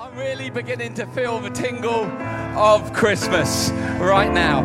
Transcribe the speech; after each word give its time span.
I'm 0.00 0.16
really 0.16 0.48
beginning 0.48 0.94
to 0.94 1.04
feel 1.08 1.40
the 1.40 1.50
tingle 1.50 2.06
of 2.56 2.90
Christmas 2.94 3.68
right 4.00 4.32
now. 4.32 4.62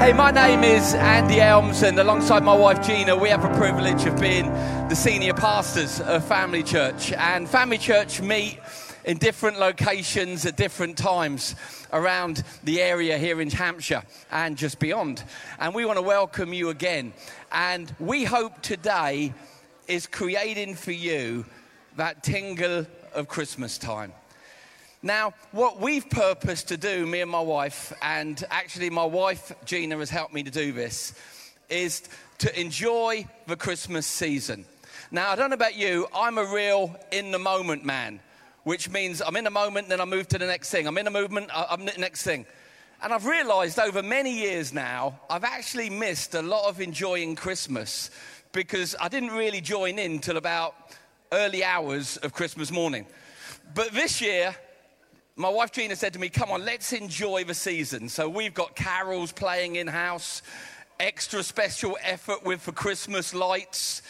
Hey, 0.00 0.12
my 0.12 0.32
name 0.32 0.64
is 0.64 0.92
Andy 0.94 1.40
Elmes, 1.40 1.84
and 1.84 1.96
alongside 2.00 2.42
my 2.42 2.56
wife 2.56 2.84
Gina, 2.84 3.16
we 3.16 3.28
have 3.28 3.42
the 3.42 3.58
privilege 3.60 4.06
of 4.06 4.20
being 4.20 4.46
the 4.88 4.96
senior 4.96 5.34
pastors 5.34 6.00
of 6.00 6.24
Family 6.24 6.64
Church. 6.64 7.12
And 7.12 7.48
Family 7.48 7.78
Church 7.78 8.20
meet 8.20 8.58
in 9.04 9.18
different 9.18 9.60
locations 9.60 10.44
at 10.44 10.56
different 10.56 10.98
times 10.98 11.54
around 11.92 12.42
the 12.64 12.82
area 12.82 13.18
here 13.18 13.40
in 13.40 13.50
Hampshire 13.50 14.02
and 14.32 14.56
just 14.58 14.80
beyond. 14.80 15.22
And 15.60 15.76
we 15.76 15.84
want 15.84 15.98
to 15.98 16.02
welcome 16.02 16.52
you 16.52 16.70
again. 16.70 17.12
And 17.52 17.94
we 18.00 18.24
hope 18.24 18.62
today 18.62 19.32
is 19.86 20.08
creating 20.08 20.74
for 20.74 20.90
you 20.90 21.44
that 21.94 22.24
tingle 22.24 22.84
of 23.14 23.28
Christmas 23.28 23.78
time. 23.78 24.12
Now, 25.06 25.34
what 25.52 25.78
we've 25.78 26.10
purposed 26.10 26.66
to 26.66 26.76
do, 26.76 27.06
me 27.06 27.20
and 27.20 27.30
my 27.30 27.40
wife, 27.40 27.92
and 28.02 28.42
actually 28.50 28.90
my 28.90 29.04
wife 29.04 29.52
Gina 29.64 29.96
has 29.98 30.10
helped 30.10 30.34
me 30.34 30.42
to 30.42 30.50
do 30.50 30.72
this, 30.72 31.14
is 31.68 32.02
to 32.38 32.60
enjoy 32.60 33.24
the 33.46 33.54
Christmas 33.54 34.04
season. 34.04 34.64
Now, 35.12 35.30
I 35.30 35.36
don't 35.36 35.50
know 35.50 35.54
about 35.54 35.76
you, 35.76 36.08
I'm 36.12 36.38
a 36.38 36.44
real 36.44 36.98
in 37.12 37.30
the 37.30 37.38
moment 37.38 37.84
man, 37.84 38.18
which 38.64 38.90
means 38.90 39.22
I'm 39.24 39.36
in 39.36 39.44
the 39.44 39.50
moment, 39.50 39.88
then 39.88 40.00
I 40.00 40.06
move 40.06 40.26
to 40.26 40.38
the 40.38 40.46
next 40.46 40.72
thing. 40.72 40.88
I'm 40.88 40.98
in 40.98 41.06
a 41.06 41.12
movement, 41.12 41.50
I'm 41.54 41.84
the 41.84 41.94
next 41.98 42.24
thing. 42.24 42.44
And 43.00 43.12
I've 43.12 43.26
realized 43.26 43.78
over 43.78 44.02
many 44.02 44.36
years 44.36 44.74
now, 44.74 45.20
I've 45.30 45.44
actually 45.44 45.88
missed 45.88 46.34
a 46.34 46.42
lot 46.42 46.68
of 46.68 46.80
enjoying 46.80 47.36
Christmas 47.36 48.10
because 48.50 48.96
I 49.00 49.06
didn't 49.06 49.30
really 49.30 49.60
join 49.60 50.00
in 50.00 50.18
till 50.18 50.36
about 50.36 50.74
early 51.30 51.62
hours 51.62 52.16
of 52.16 52.32
Christmas 52.32 52.72
morning. 52.72 53.06
But 53.72 53.92
this 53.92 54.20
year, 54.20 54.56
my 55.38 55.50
wife 55.50 55.70
Gina 55.70 55.94
said 55.94 56.14
to 56.14 56.18
me, 56.18 56.30
Come 56.30 56.50
on, 56.50 56.64
let's 56.64 56.94
enjoy 56.94 57.44
the 57.44 57.52
season. 57.52 58.08
So 58.08 58.26
we've 58.26 58.54
got 58.54 58.74
carols 58.74 59.32
playing 59.32 59.76
in 59.76 59.86
house, 59.86 60.40
extra 60.98 61.42
special 61.42 61.98
effort 62.02 62.42
with 62.42 62.64
the 62.64 62.72
Christmas 62.72 63.34
lights. 63.34 64.00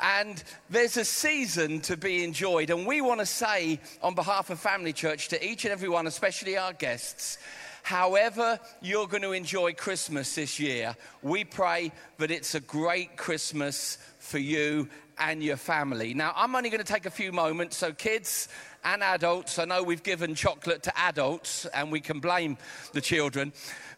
And 0.00 0.42
there's 0.70 0.96
a 0.96 1.04
season 1.04 1.80
to 1.80 1.96
be 1.96 2.22
enjoyed. 2.22 2.70
And 2.70 2.86
we 2.86 3.00
want 3.00 3.18
to 3.18 3.26
say, 3.26 3.80
on 4.00 4.14
behalf 4.14 4.48
of 4.48 4.60
Family 4.60 4.92
Church, 4.92 5.28
to 5.28 5.44
each 5.44 5.64
and 5.64 5.72
every 5.72 5.88
one, 5.88 6.06
especially 6.06 6.56
our 6.56 6.72
guests, 6.72 7.38
however 7.82 8.58
you're 8.80 9.08
going 9.08 9.24
to 9.24 9.32
enjoy 9.32 9.72
Christmas 9.72 10.36
this 10.36 10.60
year, 10.60 10.96
we 11.20 11.42
pray 11.44 11.90
that 12.18 12.30
it's 12.30 12.54
a 12.54 12.60
great 12.60 13.16
Christmas 13.16 13.98
for 14.20 14.38
you 14.38 14.88
and 15.20 15.42
your 15.42 15.56
family. 15.56 16.14
Now, 16.14 16.32
I'm 16.34 16.56
only 16.56 16.70
going 16.70 16.82
to 16.82 16.92
take 16.92 17.06
a 17.06 17.10
few 17.10 17.30
moments, 17.30 17.76
so 17.76 17.92
kids, 17.92 18.48
and 18.82 19.02
adults. 19.02 19.58
I 19.58 19.66
know 19.66 19.82
we've 19.82 20.02
given 20.02 20.34
chocolate 20.34 20.82
to 20.84 20.98
adults 20.98 21.66
and 21.66 21.92
we 21.92 22.00
can 22.00 22.18
blame 22.18 22.56
the 22.92 23.00
children, 23.00 23.52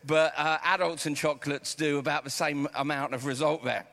but 0.04 0.34
uh, 0.36 0.58
adults 0.64 1.06
and 1.06 1.16
chocolates 1.16 1.74
do 1.74 1.98
about 1.98 2.24
the 2.24 2.30
same 2.30 2.68
amount 2.74 3.14
of 3.14 3.24
result 3.24 3.64
there. 3.64 3.86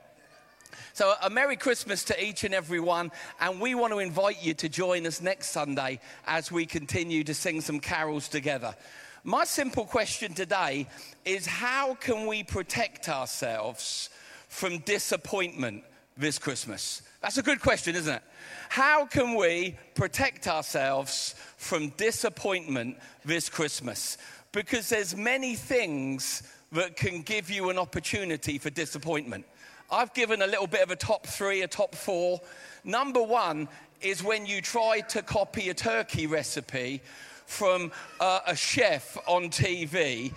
So, 0.93 1.13
a 1.21 1.29
Merry 1.29 1.55
Christmas 1.55 2.03
to 2.05 2.23
each 2.23 2.43
and 2.43 2.53
every 2.53 2.79
one, 2.79 3.11
and 3.39 3.61
we 3.61 3.73
want 3.73 3.93
to 3.93 3.99
invite 3.99 4.43
you 4.43 4.53
to 4.55 4.67
join 4.67 5.05
us 5.05 5.21
next 5.21 5.51
Sunday 5.51 5.99
as 6.27 6.51
we 6.51 6.65
continue 6.65 7.23
to 7.23 7.33
sing 7.33 7.61
some 7.61 7.79
carols 7.79 8.27
together. 8.27 8.75
My 9.23 9.45
simple 9.45 9.85
question 9.85 10.33
today 10.33 10.87
is 11.25 11.45
how 11.45 11.93
can 11.95 12.25
we 12.25 12.43
protect 12.43 13.07
ourselves 13.07 14.09
from 14.49 14.79
disappointment 14.79 15.83
this 16.19 16.37
Christmas? 16.37 17.01
That's 17.21 17.37
a 17.37 17.43
good 17.43 17.61
question, 17.61 17.95
isn't 17.95 18.13
it? 18.13 18.21
How 18.69 19.05
can 19.05 19.35
we 19.35 19.77
protect 19.95 20.47
ourselves 20.47 21.35
from 21.57 21.89
disappointment 21.89 22.97
this 23.25 23.49
Christmas? 23.49 24.17
Because 24.51 24.89
there's 24.89 25.15
many 25.15 25.55
things 25.55 26.43
that 26.71 26.95
can 26.95 27.21
give 27.21 27.49
you 27.49 27.69
an 27.69 27.79
opportunity 27.79 28.57
for 28.57 28.69
disappointment. 28.69 29.45
I've 29.91 30.13
given 30.13 30.43
a 30.43 30.47
little 30.47 30.67
bit 30.67 30.81
of 30.81 30.91
a 30.91 30.95
top 30.95 31.25
three, 31.25 31.63
a 31.63 31.67
top 31.67 31.95
four. 31.95 32.41
Number 32.83 33.23
one 33.23 33.67
is 34.01 34.23
when 34.23 34.45
you 34.45 34.61
try 34.61 34.99
to 35.09 35.21
copy 35.23 35.69
a 35.69 35.73
turkey 35.73 36.27
recipe 36.27 37.01
from 37.45 37.91
uh, 38.19 38.41
a 38.45 38.55
chef 38.55 39.17
on 39.27 39.49
TV 39.49 40.31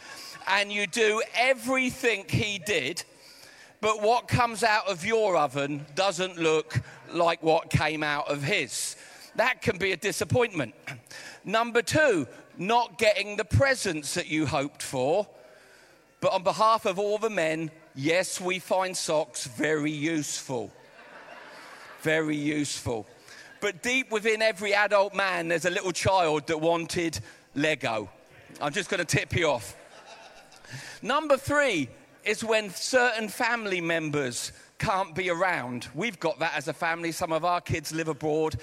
and 0.48 0.72
you 0.72 0.87
do 0.87 1.22
everything 1.34 2.25
he 2.28 2.59
did 2.59 3.04
but 3.82 4.00
what 4.00 4.28
comes 4.28 4.62
out 4.62 4.87
of 4.87 5.04
your 5.04 5.37
oven 5.37 5.84
doesn't 5.97 6.38
look 6.38 6.81
like 7.12 7.43
what 7.43 7.69
came 7.69 8.04
out 8.04 8.31
of 8.31 8.41
his. 8.41 8.94
That 9.34 9.60
can 9.60 9.76
be 9.76 9.91
a 9.91 9.97
disappointment. 9.97 10.72
Number 11.44 11.82
two, 11.82 12.28
not 12.56 12.97
getting 12.97 13.37
the 13.37 13.44
presents 13.44 14.15
that 14.15 14.28
you 14.28 14.47
hoped 14.47 14.84
for. 14.84 15.26
But 16.21 16.32
on 16.32 16.44
behalf 16.44 16.87
of 16.87 17.00
all 17.00 17.19
the 17.19 17.28
men, 17.28 17.72
yes, 17.97 18.41
we 18.41 18.60
find 18.60 18.97
socks 18.97 19.47
very 19.47 19.91
useful. 19.91 20.71
Very 22.03 22.37
useful. 22.37 23.04
But 23.60 23.82
deep 23.82 24.12
within 24.12 24.42
every 24.42 24.75
adult 24.75 25.12
man, 25.12 25.48
there's 25.48 25.65
a 25.65 25.71
little 25.71 25.92
child 25.92 26.47
that 26.47 26.60
wanted 26.60 27.19
Lego. 27.56 28.09
I'm 28.60 28.72
just 28.72 28.88
going 28.88 29.04
to 29.04 29.16
tip 29.16 29.34
you 29.34 29.48
off. 29.48 29.76
Number 31.03 31.37
three, 31.37 31.88
is 32.25 32.44
when 32.44 32.71
certain 32.71 33.28
family 33.28 33.81
members 33.81 34.53
can't 34.78 35.15
be 35.15 35.31
around. 35.31 35.88
We've 35.94 36.19
got 36.19 36.41
that 36.41 36.55
as 36.56 36.66
a 36.69 36.72
family. 36.72 37.12
Some 37.12 37.33
of 37.33 37.44
our 37.44 37.60
kids 37.60 37.93
live 37.93 38.09
abroad. 38.09 38.56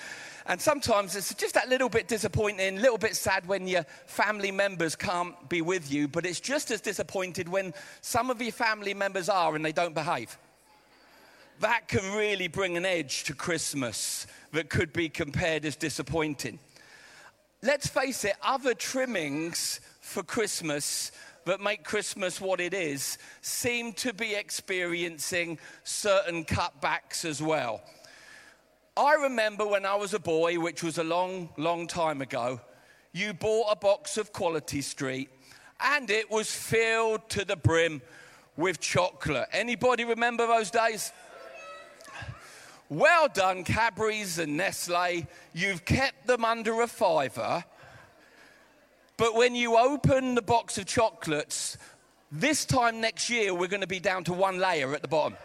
And 0.48 0.60
sometimes 0.60 1.16
it's 1.16 1.34
just 1.34 1.54
that 1.54 1.70
little 1.70 1.90
bit 1.90 2.08
disappointing, 2.08 2.78
a 2.78 2.82
little 2.82 2.98
bit 2.98 3.16
sad 3.16 3.48
when 3.48 3.68
your 3.68 3.84
family 4.06 4.52
members 4.52 4.96
can't 4.96 5.48
be 5.48 5.62
with 5.62 5.92
you, 5.92 6.08
but 6.08 6.26
it's 6.26 6.40
just 6.40 6.72
as 6.72 6.82
disappointed 6.82 7.48
when 7.48 7.74
some 8.02 8.30
of 8.30 8.42
your 8.42 8.52
family 8.52 8.94
members 8.94 9.30
are 9.30 9.56
and 9.56 9.64
they 9.64 9.72
don't 9.72 9.94
behave. 9.94 10.38
That 11.60 11.88
can 11.88 12.16
really 12.16 12.48
bring 12.48 12.78
an 12.78 12.86
edge 12.86 13.26
to 13.26 13.34
Christmas 13.34 14.28
that 14.54 14.70
could 14.70 14.92
be 14.92 15.08
compared 15.08 15.66
as 15.66 15.76
disappointing. 15.76 16.60
Let's 17.62 17.88
face 17.88 18.24
it, 18.24 18.36
other 18.42 18.74
trimmings 18.74 19.82
for 20.02 20.24
Christmas 20.24 21.12
that 21.46 21.62
make 21.62 21.84
Christmas 21.84 22.40
what 22.40 22.60
it 22.60 22.74
is 22.74 23.18
seem 23.42 23.94
to 23.94 24.14
be 24.14 24.36
experiencing 24.36 25.60
certain 25.84 26.46
cutbacks 26.46 27.26
as 27.26 27.42
well. 27.42 27.82
I 28.98 29.14
remember 29.14 29.66
when 29.66 29.86
I 29.86 29.96
was 29.96 30.14
a 30.14 30.20
boy, 30.20 30.60
which 30.60 30.84
was 30.84 30.98
a 30.98 31.04
long, 31.04 31.50
long 31.58 31.88
time 31.88 32.22
ago, 32.22 32.60
you 33.14 33.34
bought 33.34 33.72
a 33.72 33.76
box 33.76 34.18
of 34.18 34.34
Quality 34.34 34.82
Street 34.82 35.30
and 35.80 36.10
it 36.10 36.30
was 36.30 36.54
filled 36.54 37.30
to 37.30 37.46
the 37.46 37.56
brim 37.56 38.02
with 38.58 38.80
chocolate. 38.80 39.48
Anybody 39.54 40.04
remember 40.04 40.46
those 40.46 40.70
days? 40.70 41.14
Well 42.90 43.28
done, 43.28 43.64
Cadbury's 43.64 44.40
and 44.40 44.58
Nestle. 44.58 45.28
You've 45.54 45.86
kept 45.86 46.28
them 46.28 46.44
under 46.44 46.82
a 46.82 46.88
fiver 46.88 47.64
but 49.20 49.36
when 49.36 49.54
you 49.54 49.78
open 49.78 50.34
the 50.34 50.42
box 50.42 50.78
of 50.78 50.86
chocolates, 50.86 51.78
this 52.32 52.64
time 52.64 53.02
next 53.02 53.30
year, 53.30 53.54
we're 53.54 53.68
going 53.68 53.82
to 53.82 53.88
be 53.88 54.00
down 54.00 54.24
to 54.24 54.34
one 54.34 54.60
layer 54.60 54.96
at 54.96 55.02
the 55.02 55.10
bottom. 55.10 55.36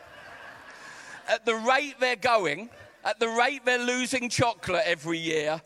at 1.28 1.44
the 1.44 1.56
rate 1.56 1.96
they're 1.98 2.14
going, 2.14 2.70
at 3.04 3.18
the 3.18 3.26
rate 3.28 3.64
they're 3.64 3.84
losing 3.84 4.28
chocolate 4.28 4.84
every 4.86 5.18
year, 5.18 5.60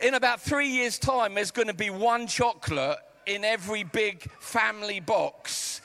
in 0.00 0.14
about 0.14 0.40
three 0.40 0.68
years' 0.68 0.98
time, 0.98 1.34
there's 1.34 1.50
going 1.50 1.68
to 1.68 1.74
be 1.74 1.90
one 1.90 2.26
chocolate 2.26 2.96
in 3.26 3.44
every 3.44 3.84
big 3.84 4.22
family 4.40 5.00
box. 5.00 5.82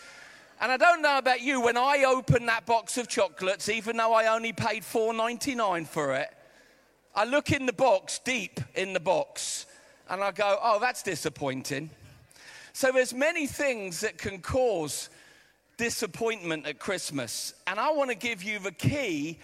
And 0.61 0.71
I 0.71 0.77
don't 0.77 1.01
know 1.01 1.17
about 1.17 1.41
you, 1.41 1.59
when 1.59 1.75
I 1.75 2.05
open 2.07 2.45
that 2.45 2.65
box 2.65 2.97
of 2.97 3.09
chocolates, 3.09 3.67
even 3.67 3.97
though 3.97 4.13
I 4.13 4.33
only 4.33 4.53
paid 4.53 4.83
$4.99 4.83 5.85
for 5.85 6.15
it, 6.15 6.29
I 7.13 7.25
look 7.25 7.51
in 7.51 7.65
the 7.65 7.73
box, 7.73 8.19
deep 8.23 8.61
in 8.73 8.93
the 8.93 9.01
box, 9.01 9.65
and 10.09 10.23
I 10.23 10.31
go, 10.31 10.57
oh, 10.61 10.79
that's 10.79 11.03
disappointing. 11.03 11.89
So 12.73 12.91
there's 12.91 13.13
many 13.13 13.47
things 13.47 14.01
that 14.01 14.17
can 14.17 14.39
cause 14.39 15.09
disappointment 15.77 16.67
at 16.67 16.79
Christmas. 16.79 17.53
And 17.67 17.79
I 17.79 17.91
want 17.91 18.09
to 18.11 18.15
give 18.15 18.43
you 18.43 18.59
the 18.59 18.71
key, 18.71 19.39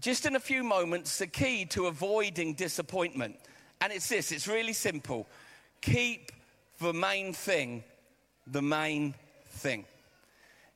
just 0.00 0.26
in 0.26 0.36
a 0.36 0.40
few 0.40 0.64
moments, 0.64 1.18
the 1.18 1.26
key 1.26 1.64
to 1.66 1.86
avoiding 1.86 2.54
disappointment. 2.54 3.36
And 3.80 3.92
it's 3.92 4.08
this 4.08 4.32
it's 4.32 4.48
really 4.48 4.72
simple. 4.72 5.26
Keep 5.80 6.32
the 6.80 6.92
main 6.92 7.32
thing 7.32 7.84
the 8.46 8.62
main 8.62 9.14
thing. 9.46 9.84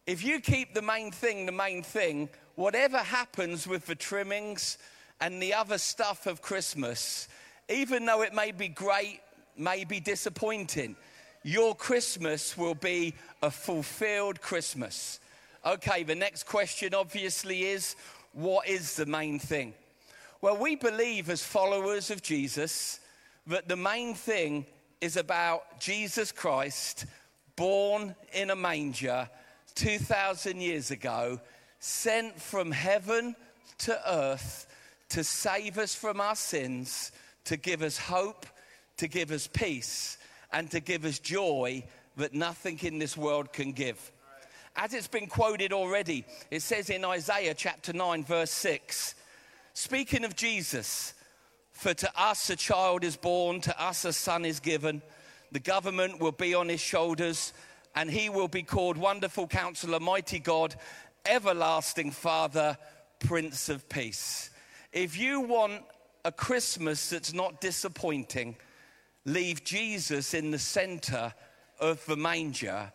If 0.07 0.25
you 0.25 0.41
keep 0.41 0.75
the 0.75 0.83
main 0.83 1.11
thing 1.11 1.47
the 1.47 1.53
main 1.53 1.83
thing, 1.83 2.29
whatever 2.55 2.99
happens 2.99 3.67
with 3.67 3.87
the 3.87 3.95
trimmings 3.95 4.79
and 5.21 5.43
the 5.43 5.55
other 5.55 5.79
stuff 5.79 6.27
of 6.27 6.43
Christmas, 6.43 7.29
even 7.69 8.07
though 8.07 8.23
it 8.23 8.35
may 8.35 8.53
be 8.53 8.69
great, 8.69 9.21
may 9.57 9.85
be 9.85 10.01
disappointing, 10.01 10.97
your 11.43 11.75
Christmas 11.75 12.57
will 12.57 12.75
be 12.75 13.15
a 13.43 13.51
fulfilled 13.51 14.41
Christmas. 14.41 15.21
Okay, 15.65 16.03
the 16.03 16.15
next 16.15 16.45
question 16.45 16.95
obviously 16.95 17.65
is 17.65 17.97
what 18.33 18.69
is 18.69 18.97
the 18.97 19.07
main 19.07 19.39
thing? 19.39 19.75
Well, 20.41 20.57
we 20.57 20.77
believe 20.77 21.31
as 21.31 21.43
followers 21.43 22.11
of 22.11 22.23
Jesus 22.23 23.01
that 23.47 23.69
the 23.69 23.77
main 23.77 24.15
thing 24.15 24.67
is 25.01 25.17
about 25.17 25.81
Jesus 25.81 26.33
Christ, 26.33 27.07
born 27.57 28.15
in 28.33 28.51
a 28.51 28.57
manger 28.57 29.29
2,000 29.75 30.61
years 30.61 30.91
ago, 30.91 31.41
sent 31.81 32.41
from 32.41 32.71
heaven 32.71 33.35
to 33.79 34.13
earth 34.13 34.67
to 35.11 35.25
save 35.25 35.79
us 35.79 35.95
from 35.95 36.21
our 36.21 36.35
sins, 36.35 37.13
to 37.49 37.57
give 37.57 37.81
us 37.81 37.97
hope, 37.97 38.45
to 38.99 39.09
give 39.09 39.31
us 39.31 39.47
peace, 39.47 40.19
and 40.53 40.71
to 40.71 40.81
give 40.81 41.07
us 41.07 41.19
joy 41.19 41.83
that 42.19 42.35
nothing 42.35 42.79
in 42.83 42.99
this 42.99 43.17
world 43.17 43.55
can 43.55 43.73
give. 43.73 44.13
As 44.77 44.93
it's 44.93 45.09
been 45.09 45.29
quoted 45.29 45.73
already, 45.73 46.27
it 46.51 46.61
says 46.61 46.91
in 46.91 47.07
Isaiah 47.07 47.55
chapter 47.55 47.95
9, 47.95 48.23
verse 48.23 48.51
6, 48.51 49.15
speaking 49.73 50.27
of 50.27 50.37
Jesus, 50.37 51.15
for 51.73 51.95
to 51.95 52.11
us 52.21 52.51
a 52.51 52.57
child 52.57 53.03
is 53.03 53.17
born, 53.17 53.63
to 53.63 53.83
us 53.83 54.05
a 54.05 54.13
son 54.13 54.45
is 54.45 54.61
given, 54.61 55.01
the 55.51 55.59
government 55.59 56.21
will 56.21 56.33
be 56.33 56.55
on 56.55 56.69
his 56.69 56.83
shoulders, 56.83 57.55
and 57.95 58.11
he 58.11 58.29
will 58.29 58.49
be 58.49 58.63
called 58.63 58.99
Wonderful 58.99 59.47
Counselor, 59.47 60.01
Mighty 60.01 60.39
God, 60.39 60.75
Everlasting 61.25 62.11
Father, 62.11 62.77
Prince 63.21 63.71
of 63.71 63.89
Peace. 63.89 64.51
If 64.93 65.19
you 65.19 65.41
want 65.41 65.83
a 66.25 66.33
Christmas 66.33 67.11
that's 67.11 67.33
not 67.33 67.61
disappointing, 67.61 68.57
leave 69.25 69.65
Jesus 69.65 70.35
in 70.35 70.51
the 70.51 70.59
center 70.59 71.33
of 71.81 72.05
the 72.07 72.17
manger 72.17 72.93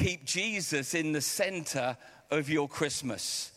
keep 0.00 0.24
Jesus 0.24 0.94
in 0.94 1.12
the 1.12 1.20
center 1.20 1.96
of 2.30 2.48
your 2.48 2.68
Christmas. 2.68 3.52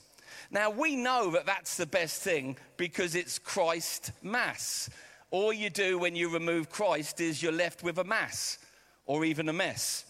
Now, 0.51 0.69
we 0.69 0.95
know 0.95 1.31
that 1.31 1.45
that's 1.45 1.77
the 1.77 1.86
best 1.86 2.21
thing 2.21 2.57
because 2.77 3.15
it's 3.15 3.39
Christ 3.39 4.12
Mass. 4.21 4.89
All 5.31 5.54
you 5.54 5.69
do 5.69 5.98
when 5.98 6.16
you 6.16 6.30
remove 6.30 6.69
Christ 6.69 7.21
is 7.21 7.42
you're 7.42 7.51
left 7.51 7.81
with 7.81 7.98
a 7.98 8.04
mass 8.04 8.59
or 9.06 9.25
even 9.25 9.50
a 9.50 9.54
mess. 9.54 10.06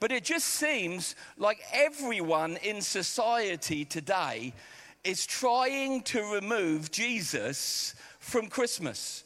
But 0.00 0.12
it 0.12 0.24
just 0.24 0.46
seems 0.46 1.14
like 1.38 1.60
everyone 1.72 2.56
in 2.56 2.80
society 2.80 3.84
today 3.84 4.52
is 5.04 5.24
trying 5.24 6.02
to 6.02 6.34
remove 6.34 6.90
Jesus 6.90 7.94
from 8.30 8.46
Christmas. 8.46 9.24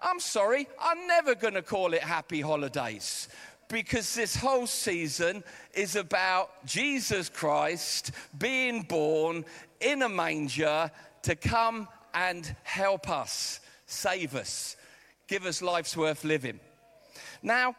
I'm 0.00 0.20
sorry, 0.20 0.68
I'm 0.80 1.08
never 1.08 1.34
going 1.34 1.54
to 1.54 1.62
call 1.62 1.92
it 1.92 2.02
Happy 2.02 2.40
Holidays 2.40 3.28
because 3.68 4.14
this 4.14 4.36
whole 4.36 4.68
season 4.68 5.42
is 5.74 5.96
about 5.96 6.64
Jesus 6.64 7.28
Christ 7.28 8.12
being 8.38 8.82
born 8.82 9.44
in 9.80 10.02
a 10.02 10.08
manger 10.08 10.90
to 11.22 11.34
come 11.34 11.88
and 12.14 12.54
help 12.62 13.10
us, 13.10 13.58
save 13.86 14.36
us, 14.36 14.76
give 15.26 15.46
us 15.46 15.60
life's 15.60 15.96
worth 15.96 16.22
living. 16.22 16.60
Now, 17.42 17.74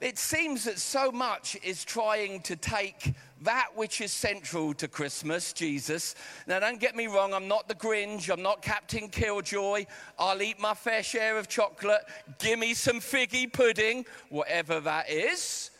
it 0.00 0.18
seems 0.18 0.64
that 0.64 0.78
so 0.78 1.10
much 1.10 1.56
is 1.62 1.84
trying 1.84 2.40
to 2.42 2.56
take 2.56 3.14
that 3.42 3.68
which 3.74 4.00
is 4.00 4.12
central 4.12 4.74
to 4.74 4.88
Christmas, 4.88 5.52
Jesus. 5.52 6.14
Now, 6.46 6.60
don't 6.60 6.80
get 6.80 6.96
me 6.96 7.06
wrong, 7.06 7.32
I'm 7.32 7.48
not 7.48 7.68
the 7.68 7.74
Grinch, 7.74 8.30
I'm 8.30 8.42
not 8.42 8.62
Captain 8.62 9.08
Killjoy. 9.08 9.84
I'll 10.18 10.42
eat 10.42 10.58
my 10.58 10.74
fair 10.74 11.02
share 11.02 11.38
of 11.38 11.48
chocolate. 11.48 12.02
Give 12.38 12.58
me 12.58 12.74
some 12.74 13.00
figgy 13.00 13.50
pudding, 13.50 14.04
whatever 14.30 14.80
that 14.80 15.10
is. 15.10 15.70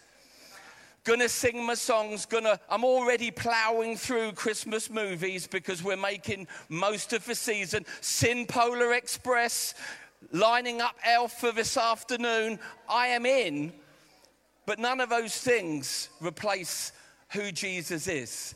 Gonna 1.04 1.28
sing 1.28 1.66
my 1.66 1.74
songs, 1.74 2.24
gonna, 2.24 2.58
I'm 2.70 2.84
already 2.84 3.30
plowing 3.30 3.96
through 3.96 4.32
Christmas 4.32 4.88
movies 4.88 5.46
because 5.46 5.82
we're 5.82 5.96
making 5.96 6.46
most 6.70 7.12
of 7.12 7.26
the 7.26 7.34
season. 7.34 7.84
Sin 8.00 8.46
Polar 8.46 8.94
Express, 8.94 9.74
lining 10.32 10.80
up 10.80 10.96
Elf 11.04 11.40
for 11.40 11.52
this 11.52 11.76
afternoon. 11.76 12.58
I 12.88 13.08
am 13.08 13.26
in 13.26 13.74
but 14.66 14.78
none 14.78 15.00
of 15.00 15.08
those 15.08 15.36
things 15.36 16.08
replace 16.20 16.92
who 17.30 17.52
Jesus 17.52 18.08
is. 18.08 18.54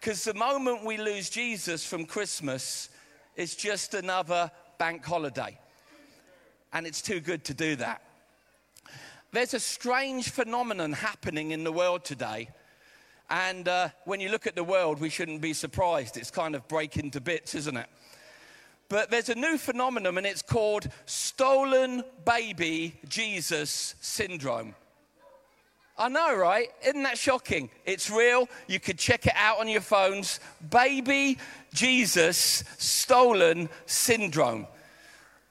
Because 0.00 0.24
the 0.24 0.34
moment 0.34 0.84
we 0.84 0.96
lose 0.96 1.28
Jesus 1.28 1.84
from 1.84 2.06
Christmas, 2.06 2.88
it's 3.36 3.54
just 3.54 3.94
another 3.94 4.50
bank 4.78 5.04
holiday. 5.04 5.58
And 6.72 6.86
it's 6.86 7.02
too 7.02 7.20
good 7.20 7.44
to 7.44 7.54
do 7.54 7.76
that. 7.76 8.02
There's 9.32 9.54
a 9.54 9.60
strange 9.60 10.30
phenomenon 10.30 10.92
happening 10.92 11.50
in 11.50 11.64
the 11.64 11.72
world 11.72 12.04
today. 12.04 12.48
And 13.28 13.68
uh, 13.68 13.90
when 14.04 14.20
you 14.20 14.28
look 14.28 14.46
at 14.46 14.56
the 14.56 14.64
world, 14.64 15.00
we 15.00 15.08
shouldn't 15.08 15.40
be 15.40 15.52
surprised. 15.52 16.16
It's 16.16 16.30
kind 16.30 16.54
of 16.54 16.66
breaking 16.66 17.12
to 17.12 17.20
bits, 17.20 17.54
isn't 17.54 17.76
it? 17.76 17.86
But 18.88 19.10
there's 19.10 19.28
a 19.28 19.36
new 19.36 19.56
phenomenon, 19.56 20.18
and 20.18 20.26
it's 20.26 20.42
called 20.42 20.88
stolen 21.06 22.02
baby 22.24 22.98
Jesus 23.08 23.94
syndrome. 24.00 24.74
I 26.00 26.08
know, 26.08 26.34
right? 26.34 26.70
Isn't 26.82 27.02
that 27.02 27.18
shocking? 27.18 27.68
It's 27.84 28.08
real. 28.08 28.48
You 28.66 28.80
could 28.80 28.98
check 28.98 29.26
it 29.26 29.34
out 29.36 29.60
on 29.60 29.68
your 29.68 29.82
phones. 29.82 30.40
Baby 30.70 31.36
Jesus 31.74 32.64
stolen 32.78 33.68
syndrome. 33.84 34.66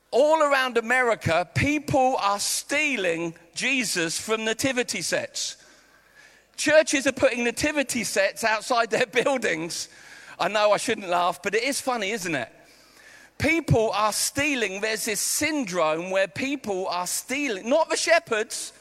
All 0.10 0.42
around 0.42 0.80
America, 0.80 1.48
people 1.54 2.18
are 2.19 2.40
stealing 2.40 3.36
Jesus 3.54 4.19
from 4.19 4.44
nativity 4.44 5.04
sets. 5.04 5.56
Churches 6.57 7.06
are 7.06 7.12
putting 7.12 7.44
nativity 7.44 8.04
sets 8.04 8.44
outside 8.44 8.90
their 8.90 9.06
buildings. 9.24 9.88
I 10.40 10.48
know 10.48 10.72
I 10.72 10.78
shouldn't 10.78 11.10
laugh, 11.10 11.44
but 11.44 11.54
it 11.54 11.62
is 11.62 11.80
funny, 11.80 12.10
isn't 12.10 12.34
it? 12.34 12.52
People 13.38 13.92
are 13.94 14.12
stealing. 14.12 14.81
There's 14.81 15.06
this 15.06 15.19
syndrome 15.19 16.10
where 16.10 16.28
people 16.28 16.88
are 16.88 17.06
stealing, 17.06 17.69
not 17.69 17.92
the 17.92 17.95
shepherds, 17.95 18.74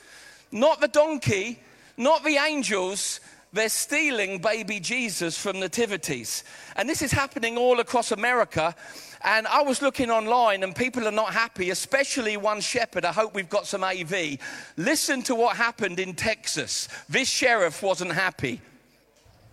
not 0.50 0.81
the 0.81 0.89
donkey, 0.89 1.61
not 1.97 2.25
the 2.25 2.37
angels. 2.37 3.21
They're 3.53 3.69
stealing 3.69 4.41
baby 4.41 4.79
Jesus 4.79 5.39
from 5.39 5.59
nativities. 5.59 6.45
And 6.77 6.89
this 6.89 7.03
is 7.03 7.12
happening 7.12 7.56
all 7.56 7.81
across 7.81 8.12
America. 8.12 8.75
And 9.23 9.47
I 9.47 9.62
was 9.62 9.83
looking 9.83 10.11
online, 10.11 10.62
and 10.62 10.77
people 10.77 11.09
are 11.09 11.12
not 11.12 11.33
happy, 11.33 11.71
especially 11.71 12.37
one 12.37 12.61
shepherd. 12.61 13.05
I 13.05 13.12
hope 13.12 13.35
we've 13.35 13.49
got 13.49 13.67
some 13.67 13.83
AV. 13.83 14.39
Listen 14.77 15.23
to 15.23 15.35
what 15.35 15.56
happened 15.56 15.99
in 15.99 16.15
Texas. 16.15 16.89
This 17.09 17.29
sheriff 17.29 17.83
wasn't 17.83 18.12
happy. 18.12 18.61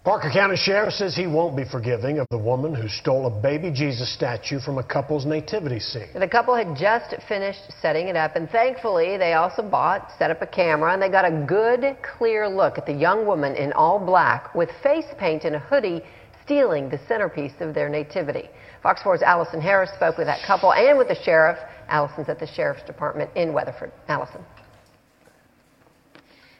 Parker 0.05 0.29
County 0.31 0.55
Sheriff 0.55 0.93
says 0.93 1.15
he 1.15 1.25
won't 1.25 1.57
be 1.57 1.65
forgiving 1.65 2.19
of 2.19 2.27
the 2.29 2.37
woman 2.37 2.75
who 2.75 2.87
stole 2.87 3.25
a 3.25 3.41
baby 3.41 3.71
Jesus 3.71 4.13
statue 4.13 4.59
from 4.59 4.77
a 4.77 4.83
couple's 4.83 5.25
nativity 5.25 5.79
scene. 5.79 6.09
The 6.13 6.27
couple 6.27 6.53
had 6.53 6.77
just 6.77 7.15
finished 7.27 7.61
setting 7.81 8.07
it 8.07 8.15
up, 8.15 8.35
and 8.35 8.47
thankfully, 8.47 9.17
they 9.17 9.33
also 9.33 9.63
bought, 9.63 10.11
set 10.19 10.29
up 10.29 10.43
a 10.43 10.45
camera, 10.45 10.93
and 10.93 11.01
they 11.01 11.09
got 11.09 11.25
a 11.25 11.43
good, 11.47 11.97
clear 12.03 12.47
look 12.47 12.77
at 12.77 12.85
the 12.85 12.93
young 12.93 13.25
woman 13.25 13.55
in 13.55 13.73
all 13.73 13.97
black 13.97 14.53
with 14.53 14.69
face 14.83 15.11
paint 15.17 15.43
and 15.43 15.55
a 15.55 15.59
hoodie 15.59 16.03
stealing 16.43 16.87
the 16.87 16.99
centerpiece 17.07 17.59
of 17.59 17.73
their 17.73 17.89
nativity. 17.89 18.47
Fox 18.83 19.01
4's 19.01 19.23
Allison 19.23 19.59
Harris 19.59 19.89
spoke 19.95 20.19
with 20.19 20.27
that 20.27 20.45
couple 20.45 20.71
and 20.71 20.99
with 20.99 21.07
the 21.07 21.19
sheriff. 21.23 21.57
Allison's 21.89 22.29
at 22.29 22.39
the 22.39 22.45
sheriff's 22.45 22.83
department 22.83 23.31
in 23.35 23.53
Weatherford. 23.53 23.91
Allison. 24.07 24.41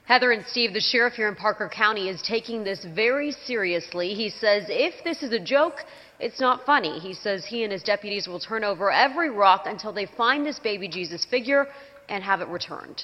Heather 0.06 0.30
and 0.30 0.46
Steve, 0.46 0.72
the 0.72 0.80
sheriff 0.80 1.14
here 1.14 1.28
in 1.28 1.34
Parker 1.34 1.68
County, 1.68 2.08
is 2.08 2.22
taking 2.22 2.62
this 2.62 2.84
very 2.94 3.32
seriously. 3.32 4.14
He 4.14 4.30
says 4.30 4.66
if 4.68 5.02
this 5.02 5.24
is 5.24 5.32
a 5.32 5.40
joke, 5.40 5.80
it's 6.20 6.38
not 6.38 6.64
funny. 6.64 7.00
He 7.00 7.12
says 7.12 7.44
he 7.44 7.64
and 7.64 7.72
his 7.72 7.82
deputies 7.82 8.28
will 8.28 8.38
turn 8.38 8.62
over 8.62 8.90
every 8.90 9.30
rock 9.30 9.62
until 9.66 9.92
they 9.92 10.06
find 10.06 10.46
this 10.46 10.60
baby 10.60 10.86
Jesus 10.86 11.24
figure 11.24 11.66
and 12.08 12.22
have 12.22 12.40
it 12.40 12.46
returned. 12.46 13.02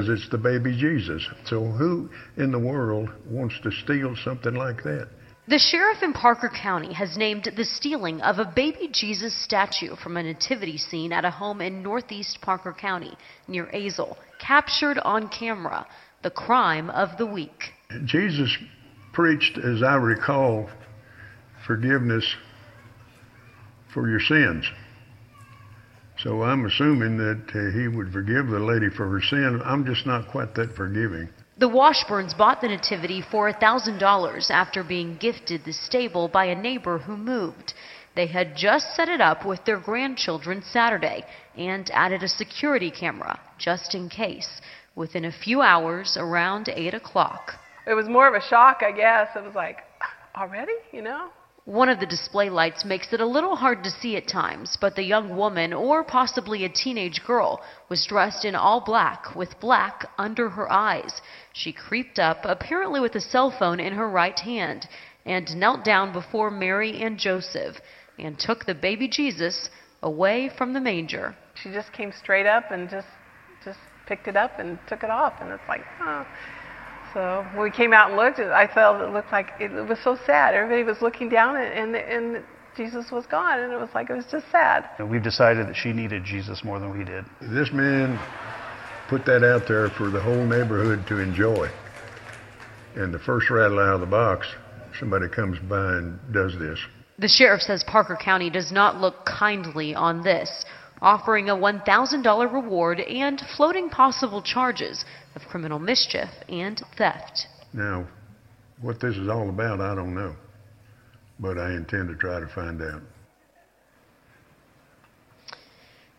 It's 0.00 0.28
the 0.28 0.38
baby 0.38 0.76
Jesus. 0.76 1.24
So 1.44 1.64
who 1.64 2.10
in 2.36 2.50
the 2.50 2.58
world 2.58 3.10
wants 3.28 3.54
to 3.62 3.70
steal 3.70 4.16
something 4.16 4.54
like 4.54 4.82
that? 4.82 5.08
The 5.46 5.58
sheriff 5.58 6.02
in 6.02 6.12
Parker 6.12 6.50
County 6.50 6.92
has 6.94 7.16
named 7.16 7.50
the 7.56 7.64
stealing 7.64 8.20
of 8.22 8.38
a 8.38 8.52
baby 8.56 8.88
Jesus 8.92 9.34
statue 9.44 9.94
from 9.96 10.16
a 10.16 10.22
nativity 10.22 10.78
scene 10.78 11.12
at 11.12 11.24
a 11.24 11.30
home 11.30 11.60
in 11.60 11.82
northeast 11.82 12.40
Parker 12.40 12.72
County 12.72 13.16
near 13.46 13.66
Azle, 13.66 14.16
captured 14.38 14.98
on 14.98 15.28
camera 15.28 15.86
the 16.22 16.30
crime 16.30 16.90
of 16.90 17.16
the 17.18 17.26
week. 17.26 17.72
Jesus 18.04 18.56
preached, 19.12 19.58
as 19.58 19.82
I 19.82 19.94
recall, 19.94 20.68
forgiveness 21.66 22.24
for 23.92 24.08
your 24.08 24.20
sins. 24.20 24.66
So 26.18 26.42
I'm 26.42 26.66
assuming 26.66 27.16
that 27.16 27.42
uh, 27.54 27.78
he 27.78 27.88
would 27.88 28.12
forgive 28.12 28.48
the 28.48 28.58
lady 28.58 28.90
for 28.90 29.08
her 29.08 29.22
sin. 29.22 29.62
I'm 29.64 29.86
just 29.86 30.06
not 30.06 30.28
quite 30.28 30.54
that 30.54 30.76
forgiving. 30.76 31.30
The 31.56 31.68
Washburns 31.68 32.36
bought 32.36 32.60
the 32.60 32.68
Nativity 32.68 33.22
for 33.22 33.50
$1,000 33.52 34.50
after 34.50 34.84
being 34.84 35.16
gifted 35.16 35.64
the 35.64 35.72
stable 35.72 36.28
by 36.28 36.46
a 36.46 36.54
neighbor 36.54 36.98
who 36.98 37.16
moved. 37.16 37.74
They 38.20 38.26
had 38.26 38.54
just 38.54 38.94
set 38.94 39.08
it 39.08 39.22
up 39.22 39.46
with 39.46 39.64
their 39.64 39.78
grandchildren 39.78 40.62
Saturday 40.62 41.24
and 41.56 41.90
added 41.90 42.22
a 42.22 42.28
security 42.28 42.90
camera 42.90 43.40
just 43.56 43.94
in 43.94 44.10
case 44.10 44.60
within 44.94 45.24
a 45.24 45.32
few 45.32 45.62
hours 45.62 46.18
around 46.20 46.68
8 46.68 46.92
o'clock. 46.92 47.54
It 47.86 47.94
was 47.94 48.10
more 48.10 48.28
of 48.28 48.34
a 48.34 48.46
shock, 48.46 48.82
I 48.82 48.92
guess. 48.92 49.28
It 49.34 49.42
was 49.42 49.54
like, 49.54 49.78
already, 50.36 50.74
you 50.92 51.00
know? 51.00 51.30
One 51.64 51.88
of 51.88 51.98
the 51.98 52.04
display 52.04 52.50
lights 52.50 52.84
makes 52.84 53.10
it 53.14 53.22
a 53.22 53.26
little 53.26 53.56
hard 53.56 53.82
to 53.84 53.90
see 53.90 54.18
at 54.18 54.28
times, 54.28 54.76
but 54.78 54.96
the 54.96 55.02
young 55.02 55.34
woman, 55.34 55.72
or 55.72 56.04
possibly 56.04 56.66
a 56.66 56.68
teenage 56.68 57.24
girl, 57.26 57.62
was 57.88 58.04
dressed 58.04 58.44
in 58.44 58.54
all 58.54 58.82
black 58.82 59.34
with 59.34 59.58
black 59.60 60.10
under 60.18 60.50
her 60.50 60.70
eyes. 60.70 61.22
She 61.54 61.72
creeped 61.72 62.18
up, 62.18 62.40
apparently 62.44 63.00
with 63.00 63.14
a 63.14 63.20
cell 63.32 63.50
phone 63.50 63.80
in 63.80 63.94
her 63.94 64.10
right 64.10 64.38
hand, 64.38 64.86
and 65.24 65.56
knelt 65.56 65.84
down 65.84 66.12
before 66.12 66.50
Mary 66.50 67.02
and 67.02 67.16
Joseph 67.18 67.76
and 68.24 68.38
took 68.38 68.66
the 68.66 68.74
baby 68.74 69.08
Jesus 69.08 69.68
away 70.02 70.50
from 70.56 70.72
the 70.72 70.80
manger. 70.80 71.36
She 71.62 71.70
just 71.70 71.92
came 71.92 72.12
straight 72.12 72.46
up 72.46 72.70
and 72.70 72.88
just 72.88 73.08
just 73.64 73.78
picked 74.06 74.26
it 74.26 74.36
up 74.36 74.58
and 74.58 74.78
took 74.88 75.02
it 75.02 75.10
off, 75.10 75.34
and 75.40 75.50
it's 75.50 75.62
like, 75.68 75.82
oh. 76.00 76.26
So 77.12 77.44
when 77.54 77.64
we 77.64 77.70
came 77.70 77.92
out 77.92 78.08
and 78.10 78.16
looked, 78.16 78.38
I 78.38 78.66
felt 78.72 79.00
it 79.00 79.12
looked 79.12 79.32
like 79.32 79.50
it, 79.58 79.70
was 79.70 79.98
so 80.02 80.16
sad. 80.26 80.54
Everybody 80.54 80.84
was 80.84 81.02
looking 81.02 81.28
down, 81.28 81.56
and, 81.56 81.94
and, 81.94 81.96
and 81.96 82.44
Jesus 82.76 83.10
was 83.10 83.26
gone, 83.26 83.58
and 83.60 83.72
it 83.72 83.76
was 83.76 83.90
like 83.94 84.10
it 84.10 84.14
was 84.14 84.26
just 84.30 84.50
sad. 84.50 84.88
And 84.98 85.10
we've 85.10 85.22
decided 85.22 85.66
that 85.68 85.76
she 85.76 85.92
needed 85.92 86.24
Jesus 86.24 86.62
more 86.64 86.78
than 86.78 86.96
we 86.96 87.04
did. 87.04 87.24
This 87.40 87.72
man 87.72 88.18
put 89.08 89.24
that 89.26 89.42
out 89.44 89.66
there 89.66 89.90
for 89.90 90.08
the 90.08 90.20
whole 90.20 90.46
neighborhood 90.46 91.06
to 91.08 91.18
enjoy. 91.18 91.68
And 92.94 93.12
the 93.12 93.18
first 93.18 93.50
rattle 93.50 93.80
out 93.80 93.94
of 93.94 94.00
the 94.00 94.06
box, 94.06 94.46
somebody 94.98 95.28
comes 95.28 95.58
by 95.58 95.98
and 95.98 96.18
does 96.32 96.56
this. 96.58 96.78
The 97.20 97.28
sheriff 97.28 97.60
says 97.60 97.84
Parker 97.84 98.16
County 98.16 98.48
does 98.48 98.72
not 98.72 98.98
look 98.98 99.26
kindly 99.26 99.94
on 99.94 100.22
this, 100.22 100.64
offering 101.02 101.50
a 101.50 101.54
$1,000 101.54 102.52
reward 102.52 102.98
and 102.98 103.38
floating 103.58 103.90
possible 103.90 104.40
charges 104.40 105.04
of 105.34 105.42
criminal 105.42 105.78
mischief 105.78 106.30
and 106.48 106.82
theft. 106.96 107.46
Now, 107.74 108.08
what 108.80 109.00
this 109.00 109.18
is 109.18 109.28
all 109.28 109.50
about, 109.50 109.82
I 109.82 109.94
don't 109.94 110.14
know, 110.14 110.34
but 111.38 111.58
I 111.58 111.74
intend 111.74 112.08
to 112.08 112.14
try 112.14 112.40
to 112.40 112.48
find 112.54 112.80
out. 112.80 113.02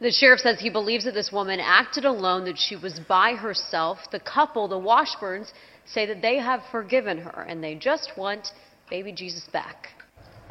The 0.01 0.11
sheriff 0.11 0.41
says 0.41 0.59
he 0.59 0.69
believes 0.69 1.05
that 1.05 1.15
this 1.15 1.31
woman 1.31 1.59
acted 1.59 2.05
alone, 2.05 2.45
that 2.45 2.59
she 2.59 2.75
was 2.75 2.99
by 3.09 3.33
herself. 3.33 3.97
The 4.11 4.19
couple, 4.19 4.67
the 4.67 4.79
Washburns, 4.79 5.51
say 5.85 6.05
that 6.05 6.21
they 6.21 6.37
have 6.37 6.61
forgiven 6.71 7.17
her 7.17 7.41
and 7.41 7.63
they 7.63 7.73
just 7.73 8.11
want 8.15 8.49
baby 8.87 9.11
Jesus 9.11 9.47
back. 9.51 9.87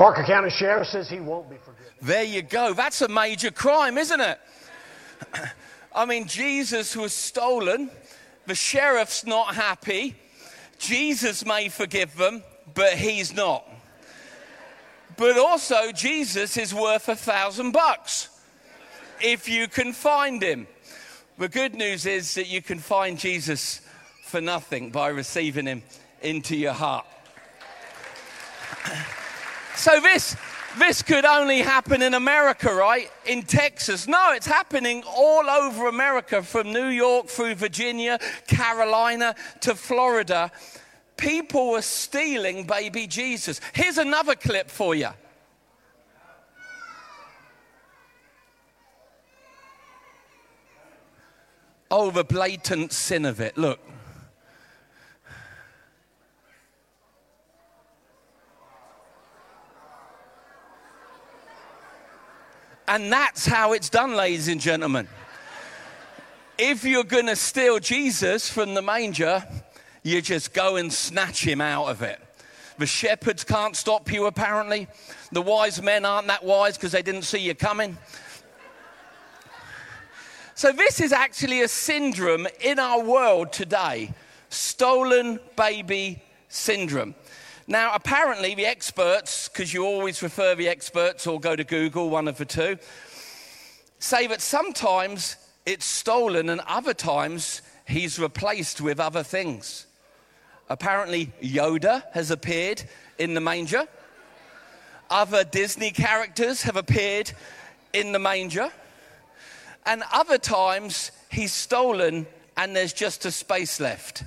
Parker 0.01 0.25
County 0.25 0.49
Sheriff 0.49 0.87
says 0.87 1.11
he 1.11 1.21
won't 1.21 1.51
be 1.51 1.57
forgiven. 1.59 1.93
There 2.01 2.25
you 2.25 2.41
go. 2.41 2.73
That's 2.73 3.03
a 3.03 3.09
major 3.09 3.51
crime, 3.51 3.99
isn't 3.99 4.19
it? 4.19 4.41
I 5.95 6.07
mean, 6.07 6.27
Jesus 6.27 6.97
was 6.97 7.13
stolen. 7.13 7.91
The 8.47 8.55
sheriff's 8.55 9.27
not 9.27 9.55
happy. 9.55 10.17
Jesus 10.79 11.45
may 11.45 11.69
forgive 11.69 12.17
them, 12.17 12.43
but 12.73 12.95
he's 12.95 13.35
not. 13.35 13.69
But 15.19 15.37
also, 15.37 15.93
Jesus 15.93 16.57
is 16.57 16.73
worth 16.73 17.11
a 17.11 17.15
thousand 17.15 17.73
bucks 17.73 18.31
if 19.21 19.51
you 19.51 19.69
can 19.69 19.93
find 19.93 20.43
him. 20.43 20.67
The 21.37 21.51
good 21.51 21.75
news 21.75 22.07
is 22.07 22.37
that 22.37 22.47
you 22.47 22.63
can 22.63 22.79
find 22.79 23.19
Jesus 23.19 23.83
for 24.25 24.41
nothing 24.41 24.93
by 24.93 25.09
receiving 25.09 25.67
him 25.67 25.83
into 26.23 26.57
your 26.57 26.73
heart. 26.73 27.05
So, 29.81 29.99
this 29.99 30.37
this 30.79 31.01
could 31.01 31.25
only 31.25 31.61
happen 31.61 32.03
in 32.03 32.13
America, 32.13 32.71
right? 32.71 33.11
In 33.25 33.43
Texas. 33.43 34.07
No, 34.07 34.33
it's 34.35 34.47
happening 34.47 35.03
all 35.07 35.49
over 35.49 35.89
America 35.89 36.43
from 36.43 36.71
New 36.71 36.89
York 36.89 37.29
through 37.29 37.55
Virginia, 37.55 38.19
Carolina 38.47 39.35
to 39.63 39.75
Florida. 39.75 40.53
People 41.17 41.71
were 41.71 41.81
stealing 41.81 42.67
baby 42.67 43.07
Jesus. 43.07 43.63
Here's 43.73 43.97
another 43.97 44.35
clip 44.35 44.69
for 44.69 44.95
you. 44.95 45.09
Oh, 51.91 52.11
the 52.11 52.23
blatant 52.23 52.93
sin 52.93 53.25
of 53.25 53.41
it. 53.41 53.57
Look. 53.57 53.81
And 62.91 63.13
that's 63.13 63.47
how 63.47 63.73
it's 63.73 63.89
done, 63.89 64.17
ladies 64.17 64.49
and 64.49 64.61
gentlemen. 64.61 65.07
If 66.59 66.83
you're 66.83 67.05
going 67.05 67.27
to 67.27 67.37
steal 67.37 67.79
Jesus 67.79 68.51
from 68.51 68.75
the 68.75 68.83
manger, 68.83 69.45
you 70.03 70.21
just 70.21 70.53
go 70.53 70.75
and 70.75 70.93
snatch 70.93 71.47
him 71.47 71.61
out 71.61 71.87
of 71.87 72.03
it. 72.03 72.19
The 72.79 72.87
shepherds 72.87 73.45
can't 73.45 73.77
stop 73.77 74.11
you, 74.11 74.27
apparently. 74.27 74.89
The 75.31 75.41
wise 75.41 75.81
men 75.81 76.05
aren't 76.05 76.27
that 76.27 76.43
wise 76.43 76.77
because 76.77 76.91
they 76.91 77.03
didn't 77.03 77.23
see 77.23 77.39
you 77.39 77.55
coming. 77.55 77.97
So, 80.57 80.73
this 80.73 81.01
is 81.01 81.13
actually 81.13 81.63
a 81.63 81.69
syndrome 81.69 82.49
in 82.61 82.81
our 82.81 83.05
world 83.05 83.53
today 83.53 84.13
stolen 84.49 85.39
baby 85.55 86.25
syndrome. 86.49 87.15
Now, 87.71 87.93
apparently, 87.95 88.57
the 88.57 88.67
experts, 88.67 89.49
because 89.49 89.73
you 89.73 89.85
always 89.85 90.25
refer 90.25 90.57
the 90.57 90.69
experts 90.69 91.25
or 91.25 91.39
go 91.39 91.55
to 91.55 91.63
Google, 91.63 92.11
one 92.11 92.27
of 92.27 92.37
the 92.37 92.45
two, 92.45 92.79
say 94.01 94.27
that 94.27 94.41
sometimes 94.41 95.37
it's 95.65 95.85
stolen 95.85 96.51
and 96.51 96.61
other 96.67 96.95
times 96.95 97.63
he's 97.87 98.19
replaced 98.19 98.81
with 98.81 98.99
other 98.99 99.23
things. 99.23 99.87
Apparently, 100.69 101.33
Yoda 101.41 102.03
has 102.13 102.33
appeared 102.33 102.83
in 103.21 103.35
the 103.35 103.41
manger. 103.41 103.87
Other 105.09 105.45
Disney 105.45 105.93
characters 105.93 106.63
have 106.63 106.77
appeared 106.77 107.31
in 107.93 108.11
the 108.11 108.19
manger. 108.19 108.73
And 109.87 110.03
other 110.13 110.39
times 110.39 111.13
he's 111.31 111.53
stolen 111.53 112.27
and 112.57 112.75
there's 112.75 112.93
just 112.93 113.25
a 113.27 113.31
space 113.31 113.79
left. 113.79 114.25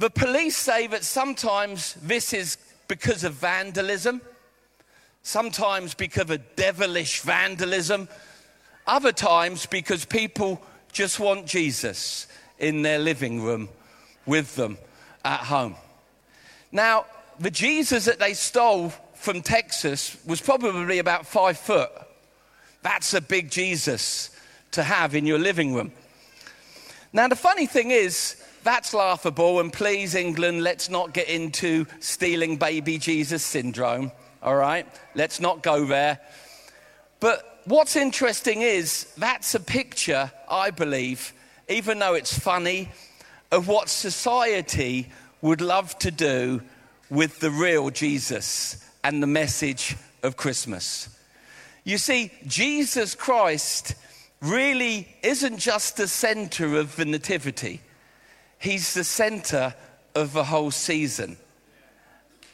The 0.00 0.08
police 0.08 0.56
say 0.56 0.86
that 0.86 1.04
sometimes 1.04 1.92
this 2.02 2.32
is 2.32 2.56
because 2.88 3.22
of 3.22 3.34
vandalism, 3.34 4.22
sometimes 5.22 5.92
because 5.92 6.30
of 6.30 6.56
devilish 6.56 7.20
vandalism, 7.20 8.08
other 8.86 9.12
times 9.12 9.66
because 9.66 10.06
people 10.06 10.62
just 10.90 11.20
want 11.20 11.44
Jesus 11.44 12.28
in 12.58 12.80
their 12.80 12.98
living 12.98 13.42
room 13.42 13.68
with 14.24 14.56
them 14.56 14.78
at 15.22 15.40
home. 15.40 15.76
Now, 16.72 17.04
the 17.38 17.50
Jesus 17.50 18.06
that 18.06 18.18
they 18.18 18.32
stole 18.32 18.94
from 19.12 19.42
Texas 19.42 20.16
was 20.26 20.40
probably 20.40 20.98
about 20.98 21.26
five 21.26 21.58
foot. 21.58 21.90
That's 22.80 23.12
a 23.12 23.20
big 23.20 23.50
Jesus 23.50 24.30
to 24.70 24.82
have 24.82 25.14
in 25.14 25.26
your 25.26 25.38
living 25.38 25.74
room. 25.74 25.92
Now, 27.12 27.28
the 27.28 27.36
funny 27.36 27.66
thing 27.66 27.90
is, 27.90 28.39
that's 28.62 28.94
laughable. 28.94 29.60
And 29.60 29.72
please, 29.72 30.14
England, 30.14 30.62
let's 30.62 30.88
not 30.88 31.12
get 31.12 31.28
into 31.28 31.86
stealing 32.00 32.56
baby 32.56 32.98
Jesus 32.98 33.44
syndrome. 33.44 34.12
All 34.42 34.56
right? 34.56 34.86
Let's 35.14 35.40
not 35.40 35.62
go 35.62 35.84
there. 35.84 36.18
But 37.20 37.60
what's 37.64 37.96
interesting 37.96 38.62
is 38.62 39.12
that's 39.16 39.54
a 39.54 39.60
picture, 39.60 40.30
I 40.48 40.70
believe, 40.70 41.32
even 41.68 41.98
though 41.98 42.14
it's 42.14 42.38
funny, 42.38 42.90
of 43.52 43.68
what 43.68 43.88
society 43.88 45.10
would 45.42 45.60
love 45.60 45.98
to 45.98 46.10
do 46.10 46.62
with 47.10 47.40
the 47.40 47.50
real 47.50 47.90
Jesus 47.90 48.84
and 49.02 49.22
the 49.22 49.26
message 49.26 49.96
of 50.22 50.36
Christmas. 50.36 51.08
You 51.84 51.98
see, 51.98 52.30
Jesus 52.46 53.14
Christ 53.14 53.94
really 54.40 55.08
isn't 55.22 55.58
just 55.58 55.96
the 55.96 56.08
center 56.08 56.76
of 56.76 56.96
the 56.96 57.04
Nativity. 57.04 57.80
He's 58.60 58.92
the 58.92 59.04
center 59.04 59.74
of 60.14 60.34
the 60.34 60.44
whole 60.44 60.70
season. 60.70 61.38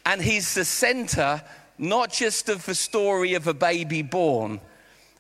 And 0.07 0.23
he's 0.23 0.55
the 0.55 0.65
center 0.65 1.43
not 1.79 2.13
just 2.13 2.49
of 2.49 2.65
the 2.65 2.75
story 2.77 3.35
of 3.35 3.47
a 3.49 3.53
baby 3.53 4.03
born, 4.03 4.61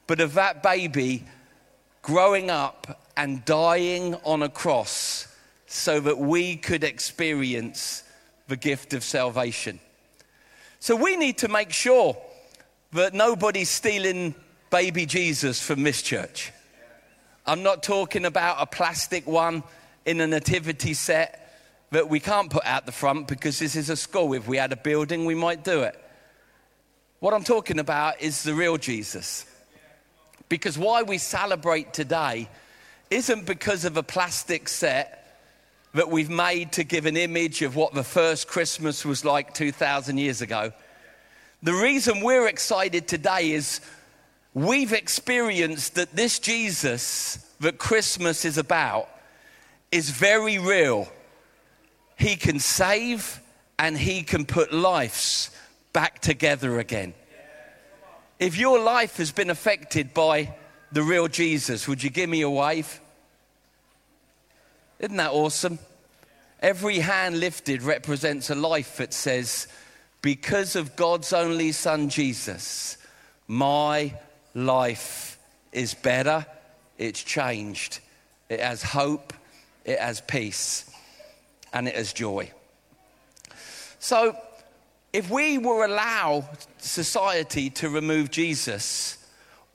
but 0.06 0.20
of 0.20 0.34
that 0.34 0.62
baby 0.62 1.24
growing 2.02 2.50
up 2.50 3.02
and 3.16 3.44
dying 3.44 4.14
on 4.24 4.42
a 4.42 4.48
cross 4.48 5.26
so 5.66 5.98
that 5.98 6.18
we 6.18 6.56
could 6.56 6.84
experience 6.84 8.04
the 8.46 8.56
gift 8.56 8.94
of 8.94 9.02
salvation. 9.02 9.80
So 10.78 10.94
we 10.94 11.16
need 11.16 11.38
to 11.38 11.48
make 11.48 11.72
sure 11.72 12.16
that 12.92 13.12
nobody's 13.12 13.70
stealing 13.70 14.36
baby 14.70 15.04
Jesus 15.04 15.60
from 15.60 15.82
this 15.82 16.00
church. 16.00 16.52
I'm 17.44 17.64
not 17.64 17.82
talking 17.82 18.24
about 18.24 18.58
a 18.60 18.66
plastic 18.66 19.26
one 19.26 19.64
in 20.06 20.20
a 20.20 20.26
nativity 20.26 20.94
set 20.94 21.42
that 21.90 22.08
we 22.08 22.20
can't 22.20 22.50
put 22.50 22.64
out 22.64 22.86
the 22.86 22.92
front 22.92 23.28
because 23.28 23.58
this 23.58 23.76
is 23.76 23.90
a 23.90 23.96
school. 23.96 24.32
If 24.32 24.48
we 24.48 24.56
had 24.56 24.72
a 24.72 24.76
building, 24.76 25.24
we 25.24 25.34
might 25.34 25.64
do 25.64 25.82
it. 25.82 26.00
What 27.18 27.34
I'm 27.34 27.44
talking 27.44 27.78
about 27.78 28.20
is 28.20 28.42
the 28.42 28.54
real 28.54 28.76
Jesus. 28.76 29.46
Because 30.48 30.78
why 30.78 31.02
we 31.02 31.18
celebrate 31.18 31.92
today 31.92 32.48
isn't 33.10 33.46
because 33.46 33.84
of 33.84 33.96
a 33.96 34.02
plastic 34.02 34.68
set 34.68 35.42
that 35.94 36.10
we've 36.10 36.30
made 36.30 36.72
to 36.72 36.84
give 36.84 37.06
an 37.06 37.16
image 37.16 37.62
of 37.62 37.74
what 37.74 37.94
the 37.94 38.04
first 38.04 38.46
Christmas 38.48 39.04
was 39.04 39.24
like 39.24 39.54
2,000 39.54 40.18
years 40.18 40.42
ago. 40.42 40.72
The 41.62 41.72
reason 41.72 42.20
we're 42.20 42.48
excited 42.48 43.08
today 43.08 43.52
is 43.52 43.80
we've 44.54 44.92
experienced 44.92 45.94
that 45.94 46.14
this 46.14 46.38
Jesus 46.38 47.38
that 47.60 47.78
Christmas 47.78 48.44
is 48.44 48.58
about 48.58 49.08
is 49.96 50.10
very 50.10 50.58
real. 50.58 51.08
He 52.18 52.36
can 52.36 52.60
save 52.60 53.40
and 53.78 53.96
he 53.96 54.22
can 54.22 54.44
put 54.44 54.72
lives 54.72 55.50
back 55.94 56.20
together 56.20 56.78
again. 56.78 57.14
If 58.38 58.58
your 58.58 58.78
life 58.78 59.16
has 59.16 59.32
been 59.32 59.48
affected 59.48 60.12
by 60.12 60.54
the 60.92 61.02
real 61.02 61.28
Jesus, 61.28 61.88
would 61.88 62.02
you 62.02 62.10
give 62.10 62.28
me 62.28 62.42
a 62.42 62.50
wave? 62.50 63.00
Isn't 64.98 65.16
that 65.16 65.32
awesome? 65.32 65.78
Every 66.60 66.98
hand 66.98 67.40
lifted 67.40 67.82
represents 67.82 68.50
a 68.50 68.54
life 68.54 68.98
that 68.98 69.14
says, 69.14 69.66
Because 70.20 70.76
of 70.76 70.94
God's 70.96 71.32
only 71.32 71.72
Son 71.72 72.10
Jesus, 72.10 72.98
my 73.48 74.14
life 74.54 75.38
is 75.72 75.94
better, 75.94 76.44
it's 76.98 77.22
changed, 77.22 78.00
it 78.50 78.60
has 78.60 78.82
hope, 78.82 79.32
it 79.86 79.98
has 80.00 80.20
peace, 80.20 80.90
and 81.72 81.88
it 81.88 81.94
has 81.94 82.12
joy. 82.12 82.50
So, 83.98 84.36
if 85.12 85.30
we 85.30 85.56
were 85.56 85.86
allow 85.86 86.44
society 86.78 87.70
to 87.70 87.88
remove 87.88 88.30
Jesus, 88.30 89.16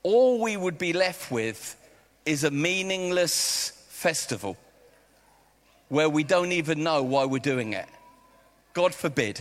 all 0.02 0.40
we 0.40 0.56
would 0.56 0.78
be 0.78 0.92
left 0.92 1.32
with 1.32 1.76
is 2.24 2.44
a 2.44 2.50
meaningless 2.50 3.72
festival 3.88 4.56
where 5.88 6.08
we 6.08 6.24
don't 6.24 6.52
even 6.52 6.84
know 6.84 7.02
why 7.02 7.24
we're 7.24 7.38
doing 7.38 7.72
it. 7.72 7.86
God 8.74 8.94
forbid. 8.94 9.40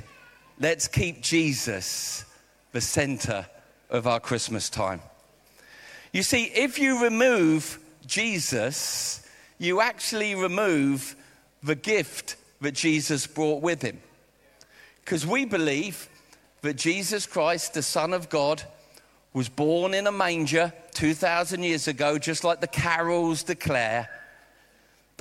Let's 0.60 0.88
keep 0.88 1.22
Jesus 1.22 2.26
the 2.72 2.82
center 2.82 3.46
of 3.90 4.08
our 4.08 4.20
Christmas 4.20 4.70
time. 4.70 5.02
You 6.14 6.24
see, 6.24 6.46
if 6.46 6.80
you 6.80 7.04
remove 7.04 7.80
Jesus, 8.06 9.21
you 9.62 9.82
actually 9.82 10.36
remove 10.36 11.16
the 11.64 11.76
gift 11.76 12.36
that 12.62 12.74
Jesus 12.74 13.28
brought 13.28 13.62
with 13.62 13.82
him. 13.82 14.00
Because 15.04 15.26
we 15.26 15.46
believe 15.46 16.10
that 16.62 16.76
Jesus 16.76 17.26
Christ, 17.26 17.74
the 17.74 17.82
Son 17.82 18.14
of 18.14 18.30
God, 18.30 18.64
was 19.34 19.50
born 19.50 19.94
in 19.94 20.08
a 20.08 20.12
manger 20.12 20.74
2,000 20.94 21.64
years 21.64 21.88
ago, 21.88 22.18
just 22.18 22.44
like 22.44 22.62
the 22.62 22.68
carols 22.68 23.44
declare 23.44 24.10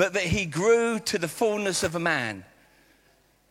but 0.00 0.14
that 0.14 0.22
he 0.22 0.46
grew 0.46 0.98
to 0.98 1.18
the 1.18 1.28
fullness 1.28 1.82
of 1.82 1.94
a 1.94 2.00
man. 2.00 2.42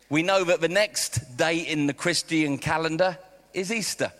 We 0.09 0.23
know 0.23 0.43
that 0.43 0.61
the 0.61 0.67
next 0.67 1.37
day 1.37 1.59
in 1.59 1.85
the 1.85 1.93
Christian 1.93 2.57
calendar 2.57 3.19
is 3.53 3.71
Easter. 3.71 4.11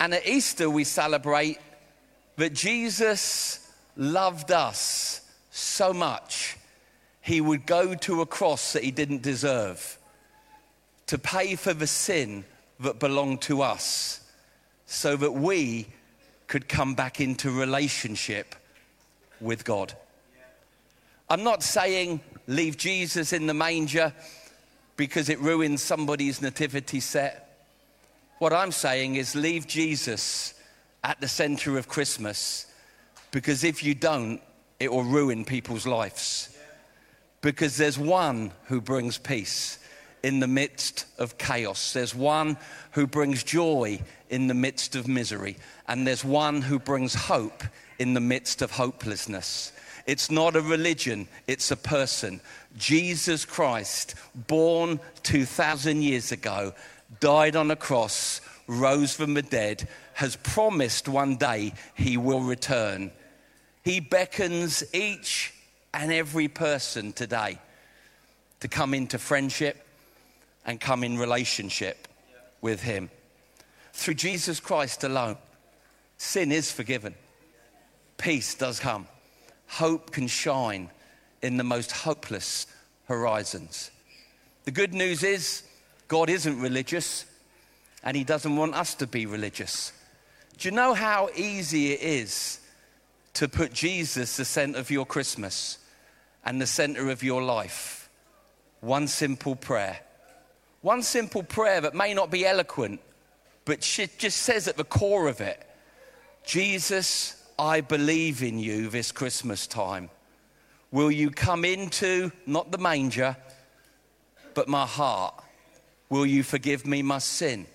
And 0.00 0.12
at 0.12 0.26
Easter, 0.26 0.68
we 0.68 0.82
celebrate 0.82 1.58
that 2.34 2.52
Jesus 2.52 3.72
loved 3.96 4.50
us 4.50 5.20
so 5.58 5.92
much, 5.92 6.56
he 7.20 7.40
would 7.40 7.66
go 7.66 7.94
to 7.94 8.20
a 8.20 8.26
cross 8.26 8.72
that 8.72 8.84
he 8.84 8.90
didn't 8.90 9.22
deserve 9.22 9.98
to 11.06 11.18
pay 11.18 11.56
for 11.56 11.74
the 11.74 11.86
sin 11.86 12.44
that 12.80 12.98
belonged 12.98 13.40
to 13.42 13.62
us 13.62 14.20
so 14.86 15.16
that 15.16 15.32
we 15.32 15.86
could 16.46 16.68
come 16.68 16.94
back 16.94 17.20
into 17.20 17.50
relationship 17.50 18.54
with 19.40 19.64
God. 19.64 19.94
I'm 21.28 21.44
not 21.44 21.62
saying 21.62 22.20
leave 22.46 22.76
Jesus 22.76 23.32
in 23.32 23.46
the 23.46 23.54
manger 23.54 24.12
because 24.96 25.28
it 25.28 25.38
ruins 25.40 25.82
somebody's 25.82 26.40
nativity 26.40 27.00
set. 27.00 27.66
What 28.38 28.52
I'm 28.52 28.72
saying 28.72 29.16
is 29.16 29.34
leave 29.34 29.66
Jesus 29.66 30.54
at 31.04 31.20
the 31.20 31.28
center 31.28 31.76
of 31.76 31.88
Christmas 31.88 32.66
because 33.30 33.64
if 33.64 33.82
you 33.82 33.94
don't, 33.94 34.40
it 34.80 34.92
will 34.92 35.04
ruin 35.04 35.44
people's 35.44 35.86
lives. 35.86 36.56
Because 37.40 37.76
there's 37.76 37.98
one 37.98 38.52
who 38.64 38.80
brings 38.80 39.18
peace 39.18 39.78
in 40.22 40.40
the 40.40 40.48
midst 40.48 41.06
of 41.18 41.38
chaos. 41.38 41.92
There's 41.92 42.14
one 42.14 42.56
who 42.92 43.06
brings 43.06 43.44
joy 43.44 44.00
in 44.30 44.48
the 44.48 44.54
midst 44.54 44.96
of 44.96 45.06
misery. 45.06 45.56
And 45.86 46.06
there's 46.06 46.24
one 46.24 46.62
who 46.62 46.78
brings 46.78 47.14
hope 47.14 47.62
in 47.98 48.14
the 48.14 48.20
midst 48.20 48.62
of 48.62 48.72
hopelessness. 48.72 49.72
It's 50.06 50.30
not 50.30 50.56
a 50.56 50.62
religion, 50.62 51.28
it's 51.46 51.70
a 51.70 51.76
person. 51.76 52.40
Jesus 52.76 53.44
Christ, 53.44 54.14
born 54.34 55.00
2,000 55.22 56.02
years 56.02 56.32
ago, 56.32 56.72
died 57.20 57.56
on 57.56 57.70
a 57.70 57.76
cross, 57.76 58.40
rose 58.66 59.14
from 59.14 59.34
the 59.34 59.42
dead, 59.42 59.86
has 60.14 60.36
promised 60.36 61.08
one 61.08 61.36
day 61.36 61.74
he 61.94 62.16
will 62.16 62.40
return. 62.40 63.10
He 63.88 64.00
beckons 64.00 64.84
each 64.92 65.54
and 65.94 66.12
every 66.12 66.46
person 66.46 67.14
today 67.14 67.58
to 68.60 68.68
come 68.68 68.92
into 68.92 69.16
friendship 69.16 69.82
and 70.66 70.78
come 70.78 71.02
in 71.02 71.16
relationship 71.16 72.06
with 72.60 72.82
him. 72.82 73.08
Through 73.94 74.12
Jesus 74.12 74.60
Christ 74.60 75.04
alone, 75.04 75.38
sin 76.18 76.52
is 76.52 76.70
forgiven, 76.70 77.14
peace 78.18 78.54
does 78.54 78.78
come 78.78 79.06
hope 79.68 80.10
can 80.10 80.26
shine 80.26 80.90
in 81.40 81.56
the 81.56 81.64
most 81.64 81.90
hopeless 81.90 82.66
horizons. 83.06 83.90
The 84.66 84.70
good 84.70 84.92
news 84.92 85.22
is, 85.22 85.62
God 86.08 86.28
isn't 86.28 86.60
religious, 86.60 87.24
and 88.04 88.14
He 88.14 88.24
doesn't 88.24 88.54
want 88.54 88.74
us 88.74 88.94
to 88.96 89.06
be 89.06 89.24
religious. 89.24 89.94
Do 90.58 90.68
you 90.68 90.74
know 90.74 90.92
how 90.92 91.30
easy 91.34 91.92
it 91.92 92.02
is 92.02 92.60
to 93.38 93.48
put 93.48 93.72
Jesus 93.72 94.36
the 94.36 94.44
center 94.44 94.80
of 94.80 94.90
your 94.90 95.06
Christmas 95.06 95.78
and 96.44 96.60
the 96.60 96.66
center 96.66 97.08
of 97.08 97.22
your 97.22 97.40
life? 97.40 98.10
One 98.80 99.06
simple 99.06 99.54
prayer. 99.54 100.00
One 100.80 101.02
simple 101.04 101.44
prayer 101.44 101.80
that 101.80 101.94
may 101.94 102.14
not 102.14 102.32
be 102.32 102.44
eloquent, 102.44 103.00
but 103.64 103.80
just 103.80 104.38
says 104.38 104.66
at 104.66 104.76
the 104.76 104.82
core 104.82 105.28
of 105.28 105.40
it 105.40 105.64
Jesus, 106.44 107.40
I 107.56 107.80
believe 107.80 108.42
in 108.42 108.58
you 108.58 108.88
this 108.88 109.12
Christmas 109.12 109.68
time. 109.68 110.10
Will 110.90 111.10
you 111.10 111.30
come 111.30 111.64
into 111.64 112.32
not 112.44 112.72
the 112.72 112.78
manger, 112.78 113.36
but 114.54 114.66
my 114.66 114.84
heart? 114.84 115.34
Will 116.08 116.26
you 116.26 116.42
forgive 116.42 116.84
me 116.84 117.02
my 117.02 117.18
sin? 117.18 117.66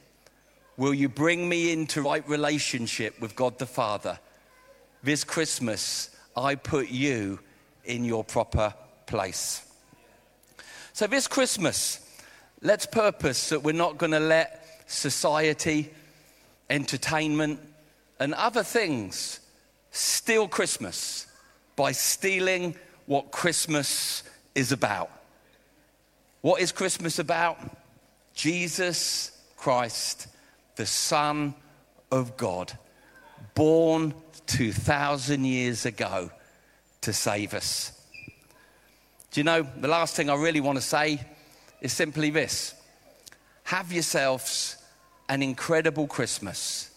Will 0.75 0.93
you 0.93 1.07
bring 1.07 1.47
me 1.47 1.71
into 1.71 2.01
right 2.01 2.27
relationship 2.27 3.21
with 3.21 3.33
God 3.33 3.59
the 3.59 3.65
Father? 3.65 4.19
This 5.03 5.25
Christmas, 5.25 6.09
I 6.35 6.55
put 6.55 6.89
you 6.89 7.39
in 7.83 8.05
your 8.05 8.23
proper 8.23 8.73
place. 9.05 9.69
So, 10.93 11.07
this 11.07 11.27
Christmas, 11.27 11.99
let's 12.61 12.85
purpose 12.85 13.49
that 13.49 13.63
we're 13.63 13.73
not 13.73 13.97
going 13.97 14.13
to 14.13 14.19
let 14.19 14.83
society, 14.87 15.91
entertainment, 16.69 17.59
and 18.19 18.33
other 18.33 18.63
things 18.63 19.41
steal 19.91 20.47
Christmas 20.47 21.27
by 21.75 21.91
stealing 21.91 22.75
what 23.05 23.31
Christmas 23.31 24.23
is 24.55 24.71
about. 24.71 25.11
What 26.41 26.61
is 26.61 26.71
Christmas 26.71 27.19
about? 27.19 27.57
Jesus 28.33 29.37
Christ, 29.57 30.27
the 30.75 30.85
Son 30.85 31.53
of 32.11 32.37
God, 32.37 32.77
born 33.53 34.13
2,000 34.47 35.45
years 35.45 35.85
ago 35.85 36.29
to 37.01 37.13
save 37.13 37.53
us. 37.53 37.91
Do 39.31 39.39
you 39.39 39.43
know, 39.43 39.63
the 39.79 39.87
last 39.87 40.15
thing 40.15 40.29
I 40.29 40.35
really 40.35 40.61
want 40.61 40.77
to 40.77 40.81
say 40.83 41.19
is 41.81 41.93
simply 41.93 42.29
this 42.29 42.75
have 43.63 43.91
yourselves 43.91 44.77
an 45.29 45.41
incredible 45.41 46.05
Christmas 46.05 46.91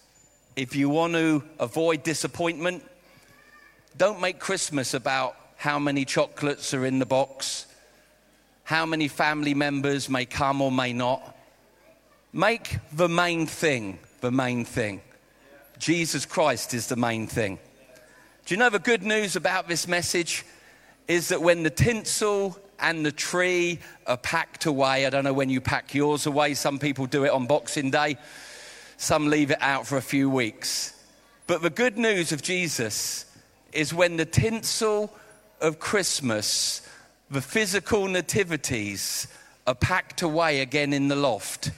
if 0.57 0.75
you 0.75 0.89
want 0.89 1.13
to 1.13 1.45
avoid 1.61 2.03
disappointment, 2.03 2.83
don't 3.99 4.21
make 4.23 4.39
Christmas 4.41 4.95
about 4.95 5.37
how 5.57 5.79
many 5.79 6.07
chocolates 6.07 6.73
are 6.73 6.87
in 6.87 6.99
the 6.99 7.07
box, 7.07 7.67
how 8.65 8.87
many 8.87 9.07
family 9.07 9.53
members 9.53 10.09
may 10.09 10.25
come 10.25 10.63
or 10.63 10.73
may 10.73 10.95
not. 10.95 11.37
Make 12.33 12.79
the 12.93 13.09
main 13.09 13.47
thing 13.47 13.99
the 14.23 14.31
main 14.31 14.65
thing. 14.65 15.03
Jesus 15.79 16.27
Christ 16.27 16.75
is 16.75 16.87
the 16.87 16.97
main 16.97 17.27
thing. 17.27 17.59
Do 18.45 18.55
you 18.55 18.59
know 18.59 18.71
the 18.71 18.79
good 18.79 19.03
news 19.03 19.37
about 19.37 19.69
this 19.69 19.89
message? 19.89 20.45
Is 21.09 21.29
that 21.29 21.41
when 21.41 21.63
the 21.63 21.71
tinsel 21.71 22.59
and 22.79 23.07
the 23.07 23.13
tree 23.13 23.79
are 24.07 24.17
packed 24.17 24.67
away, 24.67 25.07
I 25.07 25.11
don't 25.11 25.25
know 25.25 25.33
when 25.33 25.51
you 25.51 25.61
pack 25.61 25.95
yours 25.95 26.27
away, 26.27 26.55
some 26.55 26.79
people 26.79 27.07
do 27.07 27.25
it 27.25 27.31
on 27.31 27.47
Boxing 27.47 27.91
Day 27.91 28.17
some 28.97 29.29
leave 29.29 29.51
it 29.51 29.61
out 29.61 29.87
for 29.87 29.97
a 29.97 30.03
few 30.03 30.31
weeks. 30.31 30.95
But 31.47 31.63
the 31.63 31.71
good 31.71 31.97
news 31.97 32.33
of 32.33 32.43
Jesus 32.43 33.27
is 33.73 33.95
when 33.95 34.17
the 34.17 34.25
tinsel 34.25 35.13
of 35.61 35.79
Christmas, 35.79 36.87
the 37.31 37.41
physical 37.41 38.09
nativities, 38.09 39.29
are 39.67 39.75
packed 39.75 40.23
away 40.23 40.61
again 40.61 40.93
in 40.93 41.09
the 41.09 41.17
loft, 41.17 41.71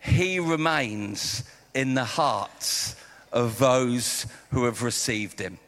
He 0.00 0.38
remains 0.38 1.44
in 1.74 1.94
the 1.94 2.04
hearts 2.04 2.96
of 3.32 3.58
those 3.58 4.26
who 4.50 4.64
have 4.64 4.82
received 4.82 5.40
him. 5.40 5.58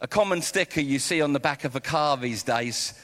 A 0.00 0.08
common 0.08 0.42
sticker 0.42 0.80
you 0.80 0.98
see 0.98 1.20
on 1.20 1.32
the 1.32 1.40
back 1.40 1.64
of 1.64 1.76
a 1.76 1.80
car 1.80 2.16
these 2.16 2.42
days 2.42 2.94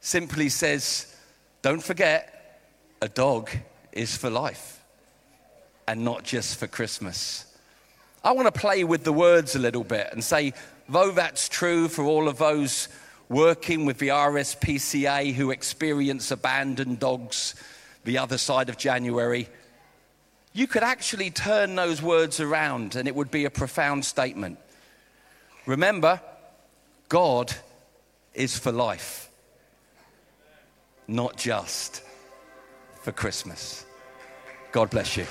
simply 0.00 0.48
says, 0.48 1.14
Don't 1.62 1.82
forget, 1.82 2.60
a 3.00 3.08
dog 3.08 3.50
is 3.92 4.16
for 4.16 4.30
life 4.30 4.80
and 5.86 6.04
not 6.04 6.22
just 6.22 6.58
for 6.58 6.66
Christmas. 6.66 7.44
I 8.22 8.32
want 8.32 8.52
to 8.52 8.60
play 8.60 8.84
with 8.84 9.04
the 9.04 9.12
words 9.12 9.54
a 9.54 9.58
little 9.58 9.84
bit 9.84 10.08
and 10.12 10.22
say, 10.22 10.52
though 10.88 11.10
that's 11.10 11.48
true 11.48 11.88
for 11.88 12.04
all 12.04 12.28
of 12.28 12.38
those 12.38 12.88
working 13.28 13.84
with 13.84 13.98
the 13.98 14.08
RSPCA 14.08 15.32
who 15.34 15.50
experience 15.50 16.30
abandoned 16.30 16.98
dogs 16.98 17.54
the 18.04 18.18
other 18.18 18.38
side 18.38 18.68
of 18.68 18.78
January, 18.78 19.48
you 20.52 20.66
could 20.66 20.82
actually 20.82 21.30
turn 21.30 21.74
those 21.76 22.02
words 22.02 22.40
around 22.40 22.96
and 22.96 23.06
it 23.06 23.14
would 23.14 23.30
be 23.30 23.44
a 23.44 23.50
profound 23.50 24.04
statement. 24.04 24.58
Remember, 25.66 26.20
God 27.08 27.54
is 28.34 28.58
for 28.58 28.72
life, 28.72 29.30
not 31.06 31.36
just 31.36 32.02
for 33.02 33.12
Christmas. 33.12 33.84
God 34.72 34.90
bless 34.90 35.16
you. 35.16 35.26